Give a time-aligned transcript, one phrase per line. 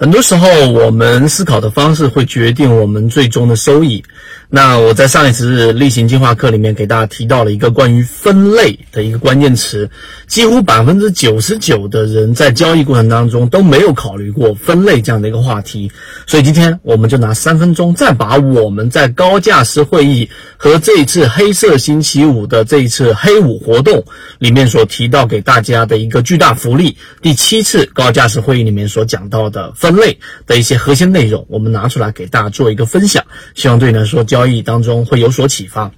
[0.00, 4.00] 很多时候，我们思考的方式会决定我们最终的收益。
[4.48, 9.90] 那我在上一次例行进化课里面给大家提到了一个关于分类的一个关键词，
[10.28, 15.90] 几乎百分之九十九的人在交易过程当中都没有考虑过分类这样的一个话题。
[16.28, 24.04] 所以今天我们就拿三分钟，再把我们在高价值会议和这一次黑色星期五的这一次黑五活动
[24.38, 29.72] 里面所提到给大家的一个巨大福利，第七次高价值会议里面所讲到的。
[29.88, 33.24] 分类的一些核心内容，我们拿出来给大家做一个分享，
[33.54, 35.90] 希望对你来说交易当中会有所启发。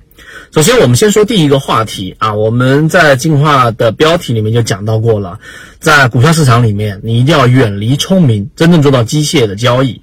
[0.55, 5.41] 首先，我们先说第一个话题啊，我们在进化的标题里面就讲到过了，
[5.81, 10.01] 在股票市场里面，你一定要远离聪明，真正做到机械的交易。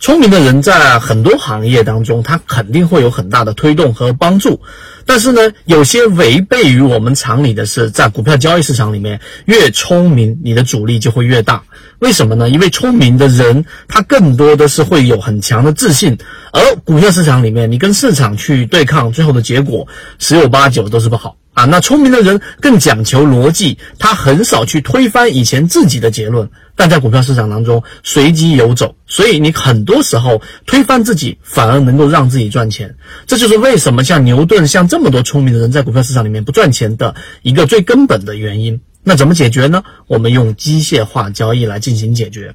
[0.00, 4.62] 聪明的人在很多行业当中，他肯定会有很大的推动和帮助。
[5.04, 11.64] 但是呢，有些违背于我们常理的是，在股票交易市场里面，越聪明，你的阻力就会越大。
[11.98, 12.48] 为什么呢？
[12.48, 16.16] 因为聪明的人，他更多的是会有很强的自信，
[16.50, 19.86] 而股票市场里面，你跟市场去对抗，最后的结果
[20.18, 21.36] 十有八九都是不好。
[21.60, 26.48] 啊，那聪明的人更讲求逻辑，他很少去推翻以前自己的结论。
[26.74, 32.96] 但在股票市场当中，随机游走，所以你很多时候推翻自己，反而能够让自己赚钱。
[33.26, 38.80] 这就是为什么像牛顿，像这么多聪明的人在股票市场里面不赚钱的一个最根本的原因。
[39.04, 39.82] 那怎么解决呢？
[40.06, 42.54] 我们用机械化交易来进行解决。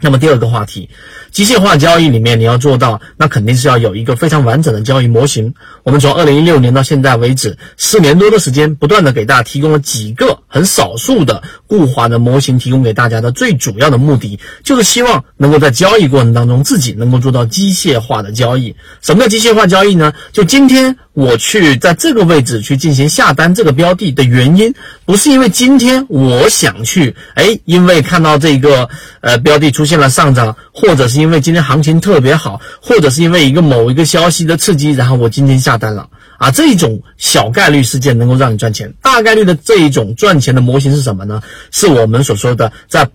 [0.00, 0.90] 那么第二个话题，
[1.30, 5.54] 机械化交易里面你要做到，那肯定是要有一个非常完整的交易模型。
[5.82, 18.76] 我们从二零一六年到现在为止，四年多的时间，不断的给大家提供了几个很少数的固化的模型，提供给大家的最主要的目的，就是希望能够在交易过程当中自己能够做到机械化的交易。
[19.00, 20.12] 什么叫机械化交易呢？
[20.32, 20.96] 就今天。
[21.14, 24.74] 我去在这个位置去进行下单这个标的的原因，
[25.04, 28.88] 不是因为今天我想去，哎，因为看到这个
[29.20, 41.42] 呃标的出现了上涨，或者是因为今天行情特别好，或者是因为一个某一个消息的刺激，然后我今天下单了啊，这一种小概率事件能够让你赚钱，大概率的这一种赚钱的模型是什么呢？
[41.70, 43.08] 是我们所说的在。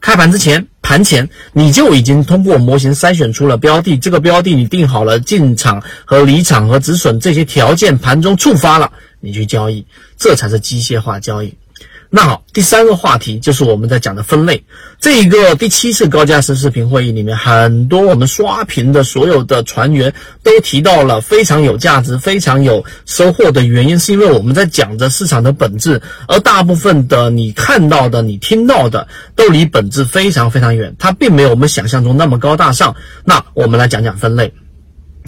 [0.00, 9.86] 开盘之前，盘前你就已经通过模型筛选出了标的，这个标的你定好了进场和离场和止损这些条件，盘中触发了，你去交易，
[10.18, 11.54] 这才是机械化交易。
[12.16, 14.62] 那好，第三个话题就是我们在讲的分类。
[15.00, 32.94] 这一个第七次高价值视频会议里面，很多我们刷屏的所有的船员都提到了非常有价值、非常有收获的原因，是因为我们在讲着市场的本质，而大部分的你看到的、你听到的都离本质非常非常远，它并没有我们想象中那么高大上。
[33.24, 34.54] 那我们来讲讲分类，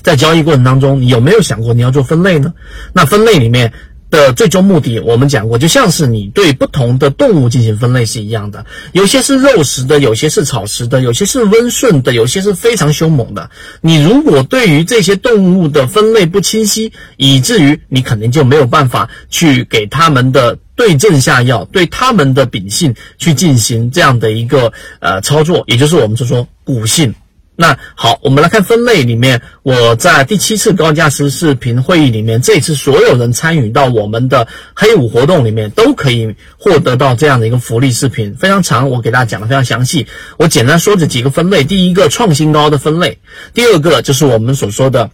[0.05, 2.55] 在交易过程当中，你有没有想过你要做分类呢？
[2.93, 3.73] 那分类里面。
[4.17, 13.51] 的最终目的，我们讲过，就像是你对不同的动物进行分类是一样的，有些是肉食的，有些是草食的，有些是温顺的，有些是非常凶猛的。
[13.83, 27.15] 你如果对于这些动物的分类不清晰，以至于你肯定就没有办法去给他们的对症下药，对他们的秉性去进行这样的一个呃操作，也就是我们所说骨性。
[27.59, 40.07] 那好，我们来看分类里面，我在第七次高价值视频会议里面，这次所有人参与到我们的黑五活动里面，都可以获得到这样的一个福利视频，非常长，我给大家讲的非常详细。
[40.37, 43.19] 我简单说这几个分类：第一个创新高的分类，
[43.55, 45.11] 第二个就是我们所说的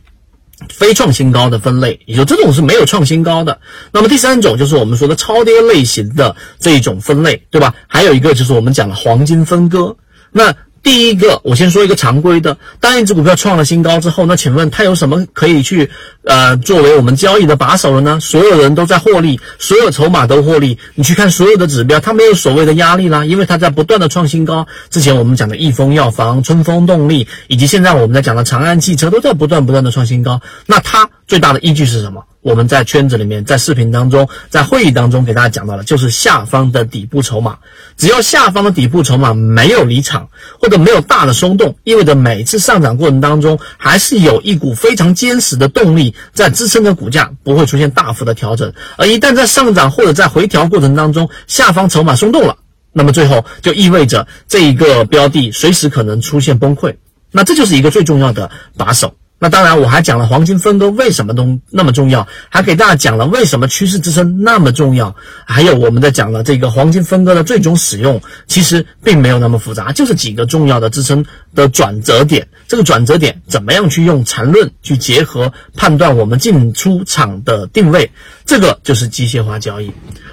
[0.69, 3.61] 非创新高的分类，也就这种是没有创新高的。
[3.93, 7.73] 那么第三种就是我们说的超跌类型的这一种分类，对吧？
[7.87, 9.97] 还有一个就是我们讲的黄金分割，
[10.33, 10.53] 那。
[10.83, 12.59] 第一个，我先说一个常规的。
[12.81, 15.91] 当一只股票创了新高之后，那请问它有什么可以去
[16.25, 18.19] 呃作为我们交易的把手了呢？
[18.21, 20.79] 所有人都在获利，所有筹码都获利。
[20.97, 24.67] 你去看所有的指标，它没有所谓的压力啦，因为它在不断的创新高。
[24.91, 30.41] 之前我们讲的益丰药房、春风动力，以及现在我们在讲的长安汽车，都在不断不断的创新高。
[30.67, 32.25] 那它最大的依据是什么？
[32.43, 37.59] 我们在圈子里面，在视频当中，在会议当中给大家讲到了，就是下方的底部筹码。
[37.97, 40.29] 只要下方的底部筹码没有离场，
[40.61, 48.73] 或者没有大的松动，意味着每次上涨过程当中，还是有一股非常坚实的动力在支撑着股价，不会出现大幅的调整。
[48.97, 52.57] 而一旦在上涨或者在回调过程当中，下方筹码松动了，
[52.93, 56.97] 那么最后就意味着这一个标的随时可能出现崩溃。
[57.31, 59.15] 那这就是一个最重要的把手。
[59.43, 72.47] 那当然，我还讲了黄金分割为什么都那么重要，还给大家讲了为什么趋势支撑那么重要，还有我们在讲了这个黄金分割的最终使用，其实并没有那么复杂，就是几个重要的支撑的转折点。
[72.69, 78.13] 这个转折点怎么样去用缠论去结合判断我们进出场的定位，
[78.47, 79.91] 这个就是机械化交易。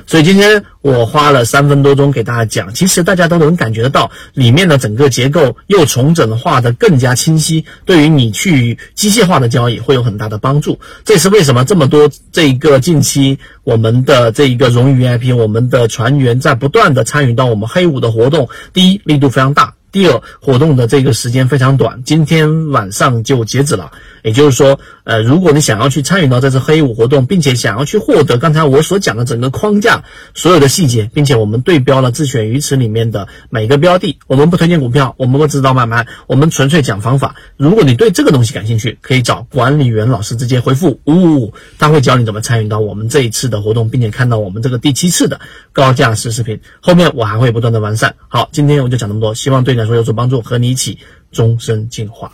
[0.10, 10.80] 所以今天我花了三分多钟给大家讲，其实大家都能感觉得到里面的整个结构又重整化的更加清晰，对于你去机械化的交易会有很大的帮助。
[11.06, 19.76] 这也是为什么这么多这一个近期我们的这一个荣誉 VIP，我们的船员在不断的参与到我们黑五的活动，第一力度非常大。
[19.92, 23.92] 第二，活动的这个时间非常短，今天晚上就截止了。
[24.22, 30.04] 也就是说，呃，如果你想要去参与到这次黑五活动，并且想要去获得刚才我所讲的整个框架
[30.34, 37.36] 所有的细节，并且我们对标了自选鱼池里面的每个标的，我们不推荐股票，我们不指导买卖，我们纯粹讲方法。
[37.56, 45.40] 如果你对这个东西感兴趣，可以找管理员老师直接回复五五五，他会教你怎么参与到我们这一次的活动，并且看到我们这个第七次的
[45.72, 46.60] 高价实视频。
[46.82, 48.16] 后面我还会不断的完善。
[48.28, 51.00] 好，今天我就讲这么多，希望对来说有所帮助，和你一起
[51.32, 52.32] 终身进化。